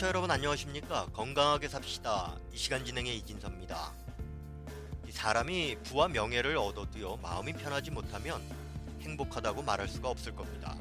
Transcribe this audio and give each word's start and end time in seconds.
청취자 0.00 0.08
여러분 0.08 0.30
안녕하십니까? 0.30 1.08
건강하게 1.12 1.68
삽시다. 1.68 2.34
이 2.54 2.56
시간 2.56 2.86
진행의 2.86 3.18
이진섭입니다. 3.18 3.92
이 5.06 5.12
사람이 5.12 5.76
부와 5.84 6.08
명예를 6.08 6.56
얻어도요 6.56 7.18
마음이 7.18 7.52
편하지 7.52 7.90
못하면 7.90 8.40
행복하다고 9.02 9.62
말할 9.62 9.88
수가 9.88 10.08
없을 10.08 10.34
겁니다. 10.34 10.74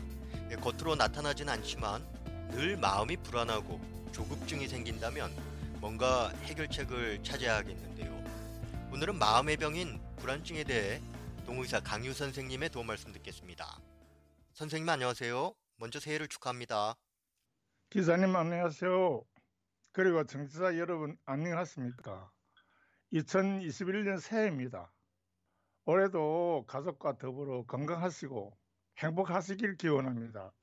예, 0.50 0.56
겉으로 0.56 0.96
나타나진 0.96 1.50
않지만 1.50 2.02
늘 2.52 2.78
마음이 2.78 3.18
불안하고 3.18 3.82
조급증이 4.14 4.70
생긴다면 4.70 5.32
뭔가 5.82 6.30
해결책을 6.44 7.22
찾아야겠는데요. 7.22 8.90
오늘은 8.94 9.20
마음의 9.20 9.58
병인 9.58 10.00
불안증에 10.18 10.64
대해 10.64 11.02
동의사 11.46 11.82
강유 11.82 12.14
선생님의 12.14 12.70
도움 12.70 12.88
말씀 12.88 13.12
듣겠습니다. 13.12 13.80
선생님 14.54 14.88
안녕하세요. 14.88 15.54
먼저 15.76 16.00
새해를 16.00 16.30
축하합니다. 16.30 16.96
기사님 17.92 18.36
안녕하세요. 18.36 19.24
그리고 19.94 20.24
정치자 20.24 20.78
여러분 20.78 21.18
안녕하십니까? 21.26 22.32
2021년 23.14 24.20
새해입니다. 24.20 24.94
올해도 25.86 26.66
가족과 26.68 27.18
더불어 27.18 27.66
건강하시고 27.66 28.56
행복하시길 29.00 29.78
기원합니다. 29.78 30.54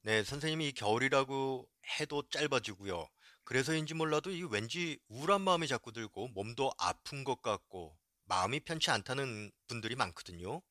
네, 0.00 0.22
선생님이 0.24 0.68
이 0.68 0.72
겨울이라고 0.72 1.68
해도 2.00 2.22
짧아지고요. 2.30 3.06
그래서인지 3.44 3.92
몰라도 3.92 4.30
이 4.30 4.42
왠지 4.44 4.98
우울한 5.08 5.42
마음이 5.42 5.68
자꾸 5.68 5.92
들고 5.92 6.28
몸도 6.28 6.72
아픈 6.78 7.22
것 7.24 7.42
같고 7.42 7.98
마음이 8.24 8.60
편치 8.60 8.90
않다는 8.90 9.52
분들이 9.66 9.94
많거든요. 9.94 10.62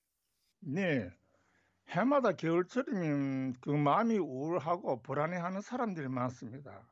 네. 0.61 1.11
해마다 1.89 2.31
겨울철이면 2.34 3.55
그 3.61 3.69
마음이 3.69 4.17
우울하고 4.17 5.02
불안해하는 5.02 5.61
사람들이 5.61 6.08
많습니다. 6.08 6.86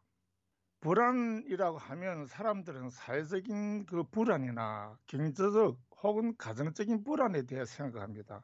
불안이라고 0.82 1.78
하면 1.78 2.28
사람들은 2.28 2.90
사회적인 2.90 3.86
그 3.86 4.04
불안이나 4.04 4.98
경제적 5.08 5.80
혹은 6.04 6.36
가정적인 6.38 7.04
불안에 7.04 7.44
대해 7.44 7.66
생각합니다. 7.66 8.44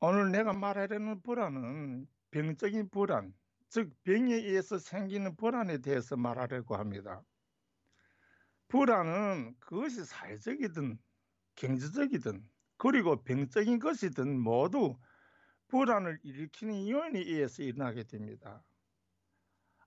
오늘 0.00 0.30
내가 0.32 0.52
말하려는 0.52 1.20
불안은 1.22 2.06
병적인 2.30 2.88
불안, 2.90 3.34
즉 3.68 3.92
병에 4.04 4.34
의해서 4.34 4.78
생기는 4.78 5.36
불안에 5.36 5.78
대해서 5.78 6.16
말하려고 6.16 6.76
합니다. 6.76 7.22
불안은 8.68 9.56
그것이 9.60 10.04
사회적이든 10.04 10.98
경제적이든 11.56 12.48
그리고 12.78 13.22
병적인 13.22 13.80
것이든 13.80 14.38
모두 14.40 14.96
불안을 15.68 16.18
일으키는 16.22 16.88
요인에 16.88 17.20
의해서 17.20 17.62
일어나게 17.62 18.04
됩니다. 18.04 18.64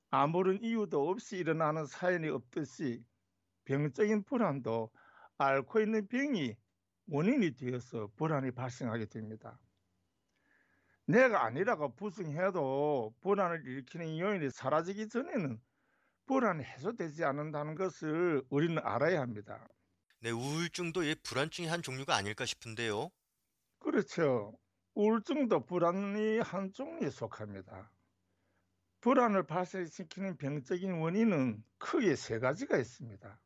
아무런 0.10 0.62
이유도 0.62 1.10
없이 1.10 1.38
일어나는 1.38 1.86
사연이 1.86 2.30
없듯이 2.30 3.04
병적인 3.66 4.24
불안도 4.24 4.92
앓고 5.38 5.82
있는 5.82 6.08
병이 6.08 6.56
원인이 7.08 7.56
되어서 7.56 8.10
불안이 8.16 8.52
발생하게 8.52 9.06
됩니다. 9.06 9.60
내가 11.06 11.46
아니라고 11.46 11.96
부정해도 11.96 13.14
불안을 13.22 13.66
일으키는 13.66 14.20
요인이 14.20 14.50
사라지기 14.52 15.10
전에는 15.10 15.60
불안이 16.28 16.64
해소되지 16.64 17.26
않는다는 17.26 17.76
것을 17.76 18.44
우리는 18.50 18.78
알아야 18.84 19.20
합니다. 19.20 19.68
네, 20.20 20.30
우울증도 20.30 21.04
이 21.04 21.16
불안증의 21.24 21.70
한 21.70 21.82
종류가 21.82 22.16
아닐까 22.16 22.46
싶은데요. 22.46 23.10
그렇죠. 23.80 24.61
우울증도 24.94 25.66
불안의 25.66 26.42
한 26.42 26.74
종류에 26.74 27.10
속합니다. 27.10 27.92
불안을 29.00 29.48
발생시키는 29.48 30.38
병적인 30.38 31.00
원인은 31.00 31.64
크게 31.78 32.16
세 32.16 32.40
가지가 32.40 32.78
있습니다. 32.78 33.40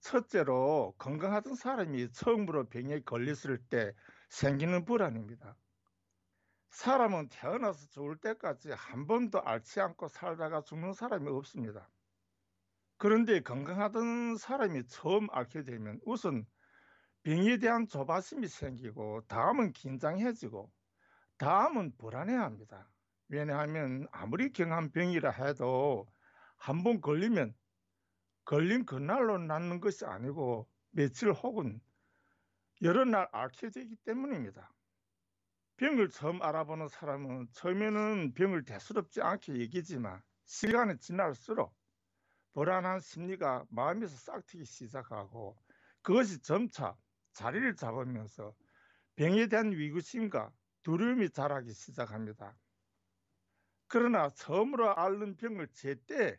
첫째로 0.00 0.94
건강하던 0.98 1.54
사람이 1.54 2.12
처음으로 2.12 2.68
병에 2.68 3.00
걸렸을 3.00 3.58
때 3.68 3.92
생기는 4.28 4.84
불안입니다. 4.84 5.56
사람은 6.70 7.28
태어나서 7.30 7.88
죽을 7.88 8.16
때까지 8.16 8.70
한 8.70 9.06
번도 9.06 9.42
앓지 9.42 9.80
않고 9.80 10.08
살다가 10.08 10.62
죽는 10.62 10.92
사람이 10.92 11.28
없습니다. 11.28 11.90
그런데 12.96 13.40
건강하던 13.40 14.36
사람이 14.36 14.86
처음 14.86 15.28
앓게 15.30 15.64
되면 15.64 16.00
우선 16.04 16.46
병에 17.22 17.58
대한 17.58 17.86
조바심이 17.86 18.48
생기고 18.48 19.22
다음은 19.28 19.72
긴장해지고 19.72 20.72
다음은 21.38 21.96
불안해합니다. 21.98 22.90
왜냐하면 23.28 24.06
아무리 24.12 24.52
경한 24.52 24.92
병이라 24.92 25.30
해도 25.30 26.06
한 26.56 26.82
번 26.82 27.00
걸리면 27.00 27.54
걸린 28.44 28.86
그날로 28.86 29.38
낫는 29.38 29.80
것이 29.80 30.04
아니고 30.06 30.68
며칠 30.90 31.32
혹은 31.32 31.80
여러 32.82 33.04
날 33.04 33.28
앓게 33.32 33.70
되기 33.70 33.96
때문입니다. 33.96 34.72
병을 35.76 36.10
처음 36.10 36.42
알아보는 36.42 36.88
사람은 36.88 37.48
처음에는 37.52 38.34
병을 38.34 38.64
대수롭지 38.64 39.22
않게 39.22 39.62
여기지만 39.62 40.22
시간이 40.44 40.98
지날수록 40.98 41.74
불안한 42.54 43.00
심리가 43.00 43.64
마음에서 43.70 44.16
싹트기 44.16 44.64
시작하고 44.64 45.56
그것이 46.02 46.40
점차 46.42 46.96
자리를 47.38 47.76
잡으면서 47.76 48.56
병에 49.14 49.46
대한 49.46 49.70
위구심과 49.70 50.52
두려움이 50.82 51.30
자라기 51.30 51.72
시작합니다. 51.72 52.58
그러나 53.86 54.28
처음으로 54.30 54.92
앓는 54.96 55.36
병을 55.36 55.68
제때 55.72 56.36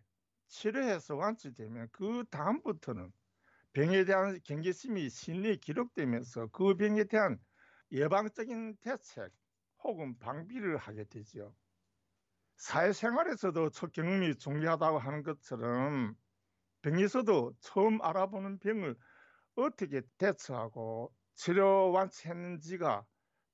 치료해서 0.47 1.15
완치되면 1.15 1.87
그 1.93 2.25
다음부터는 2.29 3.13
병에 3.71 4.03
대한 4.03 4.41
경계심이 4.43 5.09
심리에 5.09 5.55
기록되면서 5.55 6.47
그 6.47 6.75
병에 6.75 7.05
대한 7.05 7.39
예방적인 7.93 8.79
대책 8.81 9.31
혹은 9.81 10.19
방비를 10.19 10.75
하게 10.75 11.05
되죠. 11.05 11.55
사회생활에서도 12.57 13.69
첫 13.69 13.93
경험이 13.93 14.35
중요하다고 14.35 14.99
하는 14.99 15.23
것처럼 15.23 16.17
병에서도 16.81 17.53
처음 17.61 18.01
알아보는 18.01 18.59
병을 18.59 18.97
어떻게 19.63 20.01
대처하고 20.17 21.13
치료 21.35 21.91
완치했는지가 21.91 23.05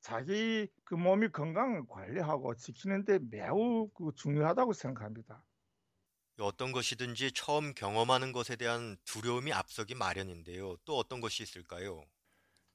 자기 0.01 0.67
그 0.83 0.95
몸의 0.95 1.31
건강을 1.31 1.87
관리하고 1.87 2.55
지키는데 2.55 3.19
매우 3.29 3.89
그 3.93 4.11
중요하다고 4.15 4.73
생각합니다. 4.73 5.43
어떤 6.39 6.71
것이든지 6.71 7.31
처음 7.31 7.73
경험하는 7.73 8.31
것에 8.31 8.55
대한 8.55 8.97
두려움이 9.05 9.53
앞서기 9.53 9.95
마련인데요. 9.95 10.75
또 10.85 10.97
어떤 10.97 11.21
것이 11.21 11.43
있을까요? 11.43 12.03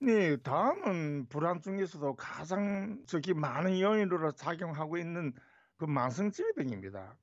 네, 0.02 0.36
다음은 0.38 1.28
불안 1.28 1.60
중에서도 1.60 2.16
가장 2.16 3.04
저기 3.06 3.34
많은 3.34 3.78
요인으로 3.80 4.32
작용하고 4.32 4.96
있는 4.96 5.34
그 5.76 5.84
만성 5.84 6.30
질병입니다. 6.30 7.18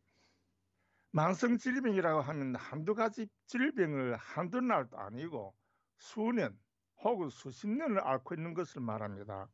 만성 1.11 1.57
질병이라고 1.57 2.21
하면 2.21 2.55
한두 2.55 2.93
가지 2.93 3.27
질병을 3.47 4.15
한두 4.17 4.61
날도 4.61 4.97
아니고 4.97 5.55
수년 5.97 6.57
혹은 7.03 7.29
수십 7.29 7.67
년을 7.67 7.99
앓고 7.99 8.35
있는 8.35 8.53
것을 8.53 8.81
말합니다. 8.81 9.49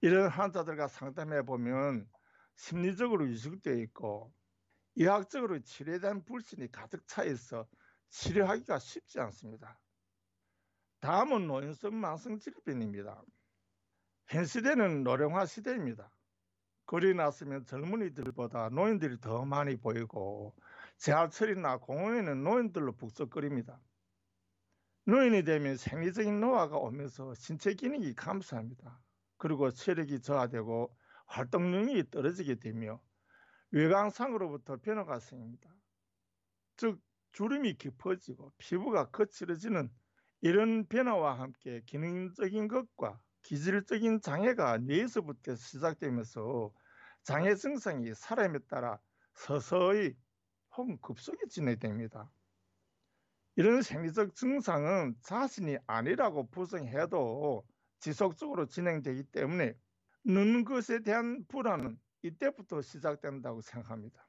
이런 0.00 0.28
환자들과 0.28 0.88
상담해 0.88 1.42
보면 1.42 2.08
심리적으로 2.56 3.24
위축되어 3.24 3.74
있고 3.74 4.32
의학적으로 4.96 5.60
치료에 5.60 5.98
대한 5.98 6.24
불신이 6.24 6.70
가득 6.70 7.06
차 7.06 7.24
있어 7.24 7.66
치료하기가 8.10 8.78
쉽지 8.78 9.18
않습니다. 9.20 9.78
다음은 11.00 11.46
노인성 11.46 11.98
만성 11.98 12.38
질병입니다. 12.38 13.22
현 14.28 14.46
시대는 14.46 15.02
노령화 15.02 15.46
시대입니다. 15.46 16.10
거리 16.86 17.14
나서면 17.14 17.66
젊은이들보다 17.66 18.68
노인들이 18.70 19.20
더 19.20 19.44
많이 19.44 19.76
보이고 19.76 20.54
지하철이나 20.98 21.78
공원에는 21.78 22.44
노인들로 22.44 22.92
북적거립니다. 22.92 23.80
노인이 25.06 25.44
되면 25.44 25.76
생리적인 25.76 26.40
노화가 26.40 26.76
오면서 26.78 27.34
신체 27.34 27.74
기능이 27.74 28.14
감소합니다. 28.14 29.02
그리고 29.36 29.70
체력이 29.70 30.20
저하되고 30.20 30.96
활동력이 31.26 32.10
떨어지게 32.10 32.56
되며 32.56 33.02
외관상으로부터 33.72 34.78
변화가 34.78 35.20
생깁니다. 35.20 35.74
즉 36.76 37.00
주름이 37.32 37.74
깊어지고 37.74 38.52
피부가 38.58 39.10
거칠어지는 39.10 39.90
이런 40.40 40.86
변화와 40.86 41.38
함께 41.40 41.82
기능적인 41.86 42.68
것과 42.68 43.20
기질적인 43.42 44.20
장애가 44.20 44.78
뇌에서부터 44.78 45.56
시작되면서 45.56 46.72
장애 47.22 47.54
증상이 47.54 48.14
사람에 48.14 48.60
따라 48.68 49.00
서서히 49.34 50.16
혹은 50.76 51.00
급속히 51.00 51.48
진행됩니다. 51.48 52.30
이런 53.56 53.82
생리적 53.82 54.34
증상은 54.34 55.16
자신이 55.22 55.78
아니라고 55.86 56.50
부정해도 56.50 57.66
지속적으로 58.00 58.66
진행되기 58.66 59.24
때문에 59.24 59.74
늙는 60.24 60.64
것에 60.64 61.00
대한 61.00 61.44
불안은 61.48 61.98
이때부터 62.22 62.82
시작된다고 62.82 63.60
생각합니다. 63.60 64.28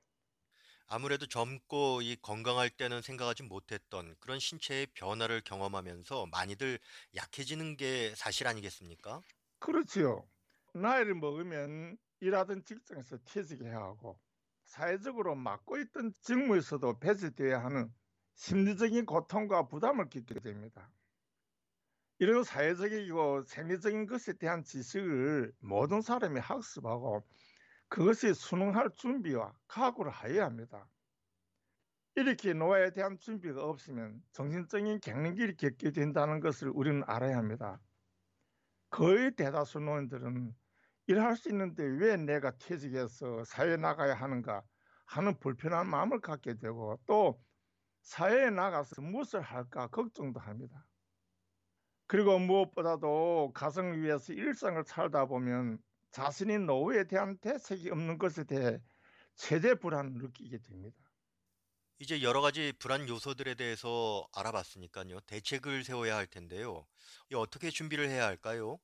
아무래도 0.88 1.26
젊고 1.28 2.02
이 2.02 2.16
건강할 2.22 2.70
때는 2.72 3.02
생각하지 3.04 3.44
못했던 3.44 4.16
그런 4.20 4.40
신체의 4.40 4.88
변화를 4.96 5.42
경험하면서 5.42 6.28
많이들 6.28 6.80
약해지는 7.16 7.78
게 7.78 8.14
사실 8.16 8.48
아니겠습니까? 8.48 9.24
그렇지요. 9.60 10.30
나이를 10.74 11.16
먹으면 11.16 11.98
일하던 12.20 12.64
직장에서 12.64 13.18
퇴직해야 13.26 13.76
하고 13.78 14.20
사회적으로 14.64 15.36
맡고 15.36 15.78
있던 15.80 16.12
직무에서도 16.22 17.00
배제되어야 17.00 17.64
하는 17.64 17.94
심리적인 18.36 19.06
고통과 19.06 19.68
부담을 19.68 20.10
겪게 20.10 20.40
됩니다. 20.40 20.90
이런 22.20 22.44
사회적이고 22.44 23.44
생리적인 23.44 24.06
것에 24.06 24.34
대한 24.34 24.64
지식을 24.64 25.54
모든 25.60 26.02
사람이 26.02 26.40
학습하고 26.40 27.26
그것이 27.90 28.34
수능할 28.34 28.90
준비와 28.96 29.54
각오를 29.68 30.12
하여야 30.12 30.46
합니다. 30.46 30.88
이렇게 32.16 32.54
노화에 32.54 32.92
대한 32.92 33.20
준비가 33.20 33.66
없으면 33.66 34.24
정신적인 34.32 35.02
갱년기를 35.02 35.58
겪게 35.58 35.92
된다는 35.92 36.40
것을 36.40 36.70
우리는 36.70 37.04
알아야 37.06 37.38
합니다. 37.38 37.82
거의 38.90 39.36
대다수 39.36 39.80
노인들은 39.80 40.56
일할 41.08 41.36
수 41.36 41.50
있는데 41.50 41.84
왜 41.84 42.16
내가 42.16 42.52
퇴직해서 42.58 43.44
사회에 43.44 43.76
나가야 43.76 44.14
하는가 44.14 44.64
하는 45.06 45.38
불편한 45.40 45.90
마음을 45.90 46.22
갖게 46.22 46.54
되고 46.54 46.98
또 47.06 47.42
사회에 48.06 48.52
나가서 48.52 49.02
무엇을 49.02 49.42
할까 49.42 49.88
걱정도 49.88 50.40
합니다. 50.40 50.88
그리고 52.08 52.38
무엇보다도 52.38 53.52
가정을 53.56 54.02
위해서 54.04 54.32
일상을 54.32 54.82
살다 54.86 55.26
보면 55.26 55.80
자신이 56.12 56.60
노후에 56.60 57.06
대한 57.08 57.38
대책이 57.40 57.90
없는 57.90 58.20
것에 58.20 58.44
대해 58.44 58.80
최대 59.36 59.74
불안을 59.74 60.14
느끼게 60.14 60.60
됩니다. 60.60 60.96
이제 61.98 62.22
여러 62.22 62.42
가지 62.42 62.74
불안 62.78 63.10
요소들에 63.10 63.56
대해서 63.56 64.28
알아봤으니까요. 64.36 65.22
대책을 65.22 65.84
세워야 65.84 66.16
할 66.16 66.28
텐데요. 66.28 66.86
이 67.32 67.36
어떻게 67.36 67.72
준비를 67.72 68.08
해야 68.08 68.26
할까요? 68.28 68.78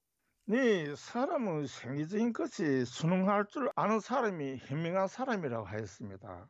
네, 0.46 0.96
사람은 0.96 1.68
생리적인 1.68 2.34
것이 2.34 2.86
순응할 2.86 3.46
줄 3.48 3.72
아는 3.76 4.00
사람이 4.00 4.58
현명한 4.58 5.08
사람이라고 5.08 5.66
하였습니다. 5.66 6.50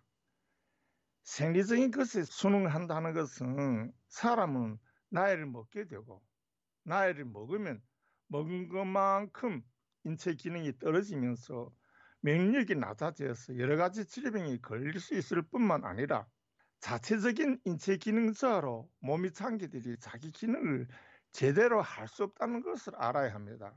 생리적인 1.23 1.91
것에 1.91 2.23
순응한다는 2.23 3.13
것은 3.13 3.93
사람은 4.09 4.77
나이를 5.09 5.45
먹게 5.45 5.87
되고 5.87 6.23
나이를 6.83 7.25
먹으면 7.25 7.81
먹은 8.27 8.69
것만큼 8.69 9.61
인체 10.03 10.35
기능이 10.35 10.79
떨어지면서 10.79 11.71
면역력이 12.21 12.75
낮아져서 12.75 13.57
여러 13.57 13.77
가지 13.77 14.05
질병이 14.05 14.61
걸릴 14.61 14.99
수 14.99 15.15
있을 15.15 15.41
뿐만 15.43 15.85
아니라 15.85 16.27
자체적인 16.79 17.61
인체 17.65 17.97
기능 17.97 18.33
저하로 18.33 18.89
몸이 19.01 19.33
장기들이 19.33 19.97
자기 19.99 20.31
기능을 20.31 20.87
제대로 21.31 21.81
할 21.81 22.07
수 22.07 22.23
없다는 22.23 22.61
것을 22.63 22.95
알아야 22.95 23.33
합니다. 23.33 23.73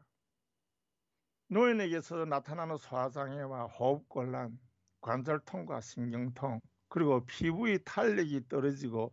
노인에게서 1.48 2.24
나타나는 2.26 2.76
소화장애와 2.76 3.66
호흡곤란, 3.66 4.58
관절통과 5.00 5.80
신경통, 5.80 6.60
그리고 6.94 7.26
피부의 7.26 7.80
탄력이 7.84 8.46
떨어지고 8.48 9.12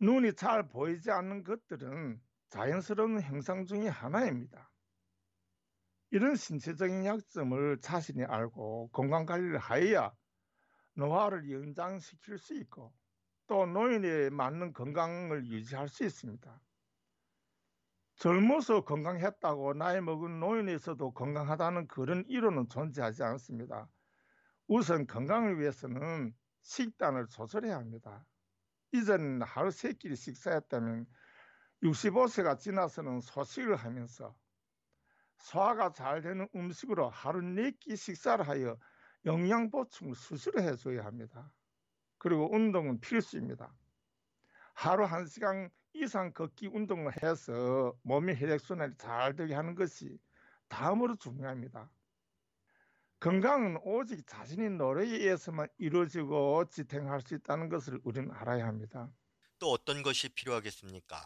눈이 0.00 0.32
잘 0.32 0.66
보이지 0.66 1.10
않는 1.10 1.44
것들은 1.44 2.18
자연스러운 2.48 3.20
현상 3.20 3.66
중의 3.66 3.90
하나입니다. 3.90 4.70
이런 6.10 6.36
신체적인 6.36 7.04
약점을 7.04 7.80
자신이 7.82 8.24
알고 8.24 8.88
건강 8.92 9.26
관리를 9.26 9.58
하여야 9.58 10.10
노화를 10.94 11.50
연장시킬 11.50 12.38
수 12.38 12.54
있고 12.54 12.94
또 13.46 13.66
노인에 13.66 14.30
맞는 14.30 14.72
건강을 14.72 15.44
유지할 15.48 15.90
수 15.90 16.04
있습니다. 16.04 16.60
젊어서 18.14 18.86
건강했다고 18.86 19.74
나이 19.74 20.00
먹은 20.00 20.40
노인에서도 20.40 21.12
건강하다는 21.12 21.88
그런 21.88 22.24
이론은 22.26 22.70
존재하지 22.70 23.22
않습니다. 23.22 23.86
우선 24.66 25.06
건강을 25.06 25.60
위해서는 25.60 26.34
식단을 26.62 27.28
조절해야 27.28 27.76
합니다. 27.76 28.26
이전 28.92 29.42
하루 29.42 29.70
세 29.70 29.92
끼를 29.94 30.16
식사했다면 30.16 31.06
65세가 31.82 32.58
지나서는 32.58 33.20
소식을 33.20 33.76
하면서 33.76 34.36
소화가 35.38 35.92
잘 35.92 36.22
되는 36.22 36.48
음식으로 36.54 37.08
하루 37.10 37.42
네 37.42 37.72
끼 37.72 37.96
식사를 37.96 38.46
하여 38.48 38.78
영양 39.26 39.70
보충을 39.70 40.14
수시로 40.14 40.62
해줘야 40.62 41.04
합니다. 41.04 41.52
그리고 42.18 42.54
운동은 42.54 43.00
필수입니다. 43.00 43.76
하루 44.74 45.04
한 45.04 45.26
시간 45.26 45.70
이상 45.94 46.32
걷기 46.32 46.68
운동을 46.68 47.12
해서 47.22 47.94
몸의 48.02 48.40
혈액순환이 48.40 48.96
잘 48.98 49.34
되게 49.36 49.54
하는 49.54 49.74
것이 49.74 50.18
다음으로 50.68 51.16
중요합니다. 51.16 51.90
건강은 53.22 53.78
오직 53.84 54.26
자신의 54.26 54.70
노력에 54.70 55.12
의해서만 55.12 55.68
이루어지고 55.78 56.64
지탱할 56.68 57.20
수 57.20 57.36
있다는 57.36 57.68
것을 57.68 58.00
우리는 58.02 58.28
알아야 58.32 58.66
합니다. 58.66 59.08
또 59.60 59.70
어떤 59.70 60.02
것이 60.02 60.28
필요하겠습니까? 60.30 61.18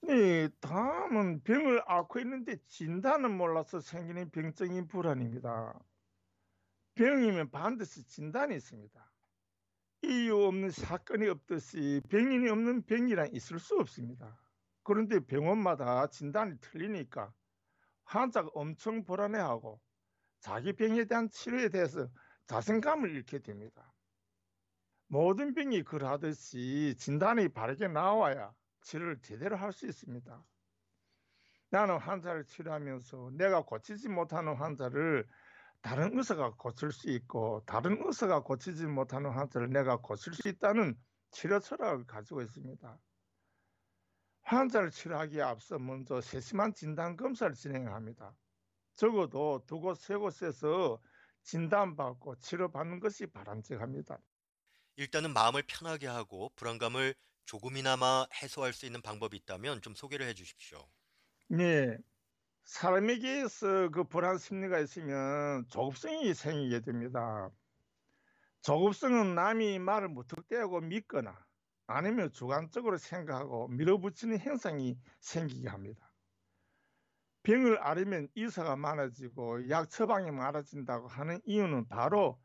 네, 0.00 0.48
다음은 0.58 1.42
병을 1.42 1.82
앓고 1.84 2.18
있는데 2.20 2.56
진단을 2.68 3.28
몰라서 3.28 3.78
생기는 3.78 4.30
병적인 4.30 4.88
불안입니다. 4.88 5.78
병이면 6.94 7.50
반드시 7.50 8.02
진단이 8.04 8.56
있습니다. 8.56 9.12
이유 10.00 10.46
없는 10.46 10.70
사건이 10.70 11.28
없듯이 11.28 12.00
병인이 12.08 12.48
없는 12.48 12.86
병이란 12.86 13.34
있을 13.34 13.58
수 13.58 13.76
없습니다. 13.78 14.34
그런데 14.82 15.20
병원마다 15.20 16.06
진단이 16.06 16.58
틀리니까 16.62 17.34
환자가 18.04 18.48
엄청 18.54 19.04
불안해하고 19.04 19.78
자기 20.46 20.72
병에 20.72 21.06
대한 21.06 21.28
치료에 21.28 21.70
대해서 21.70 22.08
자신감을 22.46 23.10
잃게 23.10 23.40
됩니다. 23.40 23.92
모든 25.08 25.54
병이 25.54 25.82
그러하듯이 25.82 26.94
진단이 26.96 27.48
바르게 27.48 27.88
나와야 27.88 28.54
치료를 28.82 29.20
제대로 29.22 29.56
할 29.56 29.72
수 29.72 29.86
있습니다. 29.86 30.46
나는 31.70 31.98
환자를 31.98 32.44
치료하면서 32.44 33.32
내가 33.32 33.62
고치지 33.64 34.08
못하는 34.08 34.54
환자를 34.54 35.26
다른 35.82 36.16
의사가 36.16 36.52
고칠 36.52 36.92
수 36.92 37.10
있고 37.10 37.64
다른 37.66 38.00
의사가 38.06 38.44
고치지 38.44 38.86
못하는 38.86 39.32
환자를 39.32 39.70
내가 39.70 39.96
고칠 39.96 40.32
수 40.32 40.46
있다는 40.46 40.96
치료 41.32 41.58
철학을 41.58 42.06
가지고 42.06 42.40
있습니다. 42.42 43.00
환자를 44.42 44.92
치료하기에 44.92 45.42
앞서 45.42 45.80
먼저 45.80 46.20
세심한 46.20 46.72
진단 46.72 47.16
검사를 47.16 47.52
진행합니다. 47.52 48.32
적어도 48.96 49.62
두 49.66 49.80
곳, 49.80 49.96
세 49.98 50.16
곳에서 50.16 51.00
진단받고 51.42 52.36
치료받는 52.40 53.00
것이 53.00 53.26
바람직합니다. 53.26 54.18
일단은 54.96 55.32
마음을 55.32 55.62
편하게 55.66 56.06
하고 56.06 56.50
불안감을 56.56 57.14
조금이나마 57.44 58.26
해소할 58.42 58.72
수 58.72 58.86
있는 58.86 59.00
방법이 59.02 59.36
있다면 59.36 59.82
좀 59.82 59.94
소개를 59.94 60.26
해 60.26 60.34
주십시오. 60.34 60.88
네. 61.48 61.98
사람에게서 62.64 63.90
그 63.90 64.04
불안 64.04 64.38
심리가 64.38 64.80
있으면 64.80 65.66
조급성이 65.68 66.34
생기게 66.34 66.80
됩니다. 66.80 67.50
조급성은 68.62 69.34
남이 69.34 69.78
말을 69.78 70.08
무턱대고 70.08 70.80
믿거나 70.80 71.46
아니면 71.86 72.32
주관적으로 72.32 72.98
생각하고 72.98 73.68
밀어붙이는 73.68 74.38
현상이 74.40 74.98
생기게 75.20 75.68
합니다. 75.68 76.05
병을 77.46 77.78
앓으면 77.78 78.28
의사가 78.34 78.74
많아지고 78.74 79.70
약 79.70 79.88
처방이 79.88 80.32
많아진다고 80.32 81.06
하는 81.06 81.40
이유는 81.44 81.86
바로 81.86 82.42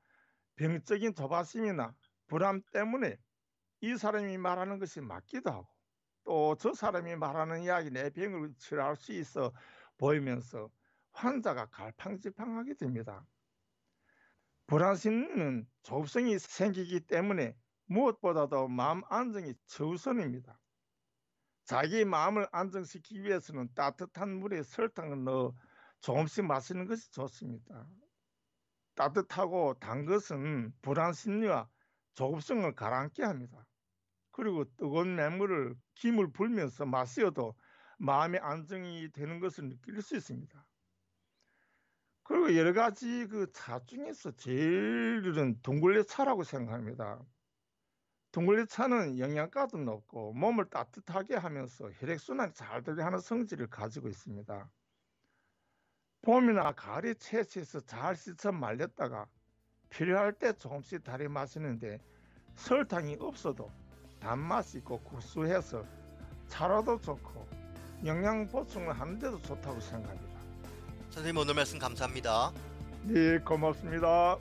병적인 0.58 1.16
조바심이나 1.16 1.96
불안 2.28 2.62
때문에 2.72 3.18
이 3.82 3.98
사람이 3.98 4.38
말하는 4.38 4.78
것이 4.78 5.02
맞기도 5.02 5.50
하고 5.50 5.68
또 6.24 6.56
저 6.56 6.76
사람이 6.76 7.16
말하는 7.16 7.64
이야기 7.64 7.90
내 7.90 8.12
병을 8.12 8.54
치료할 8.60 8.96
수 8.96 9.12
있어 9.14 9.52
보이면서 9.98 10.70
환자가 11.14 11.66
갈팡질팡하게 11.72 12.76
됩니다. 12.76 13.26
불안심은 14.68 15.68
조성이 15.82 16.38
생기기 16.38 17.08
때문에 17.08 17.58
무엇보다도 17.86 18.68
마음 18.68 19.02
안정이 19.10 19.56
최우선입니다. 19.66 20.61
자기 21.72 22.04
마음을 22.04 22.50
안정시키기 22.52 23.24
위해서는 23.24 23.70
따뜻한 23.74 24.42
물에 24.42 24.62
설탕을 24.62 25.24
넣어 25.24 25.56
조금씩 26.02 26.44
마시는 26.44 26.86
것이 26.86 27.10
좋습니다. 27.14 27.88
따뜻하고 28.94 29.76
단 29.80 30.04
것은 30.04 30.74
불안 30.82 31.14
심리와 31.14 31.70
조급성을 32.16 32.76
가라앉게 32.76 33.24
합니다. 33.24 33.66
그리고 34.32 34.66
뜨거운 34.76 35.16
맹물을 35.16 35.76
김을 35.96 36.34
불면서 36.34 36.86
마시어도 36.86 37.56
마음의 38.00 38.42
안정이 38.42 39.14
되는 39.14 39.40
것을 39.40 39.70
느낄 39.70 40.02
수 40.02 40.18
있습니다. 40.18 40.68
그리고 42.24 42.54
여러 42.58 42.74
가지 42.74 43.28
그 43.28 43.50
차 43.54 43.80
중에서 43.86 44.32
제일은 44.32 45.62
둥글레 45.62 46.04
차라고 46.04 46.44
생각합니다. 46.44 47.26
둥글레 48.32 48.66
차는 48.66 49.20
영양가도 49.20 49.78
높고 49.78 50.34
몸을 50.34 50.66
따뜻하게 50.70 51.36
하면서 51.36 51.90
혈액순환이 51.92 52.54
잘 52.54 52.82
되게 52.82 53.02
하는 53.02 53.20
성질을 53.20 53.68
가지고 53.68 54.08
있습니다. 54.08 54.70
봄이나 56.22 56.72
가을에 56.74 57.14
채취해서 57.16 57.82
잘 57.82 58.16
씻어 58.16 58.52
말렸다가 58.52 59.26
필요할 59.90 60.34
때 60.34 60.54
조금씩 60.54 61.04
달여 61.04 61.28
마시는데 61.30 62.00
설탕이 62.56 63.18
없어도 63.20 63.70
단맛이 64.20 64.78
있고 64.78 65.00
구수해서 65.02 65.84
차로도 66.48 67.02
좋고 67.02 67.48
영양 68.06 68.48
보충을 68.48 68.98
하는데도 68.98 69.42
좋다고 69.42 69.80
생각합니다. 69.80 70.40
선생님 71.10 71.38
오늘 71.38 71.56
말씀 71.56 71.80
감사합니다. 71.80 72.54
네, 73.04 73.40
고맙습니다. 73.40 74.38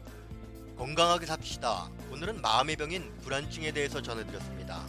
건강하게 0.80 1.26
삽시다. 1.26 1.90
오늘은 2.10 2.40
마음의 2.40 2.76
병인 2.76 3.18
불안증에 3.18 3.70
대해서 3.70 4.00
전해드렸습니다. 4.00 4.82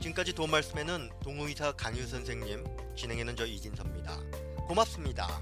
지금까지 0.00 0.32
도움 0.32 0.50
말씀에는 0.50 1.08
동의사 1.22 1.70
강유 1.70 2.04
선생님, 2.04 2.64
진행에는 2.96 3.36
저 3.36 3.46
이진섭입니다. 3.46 4.18
고맙습니다. 4.66 5.40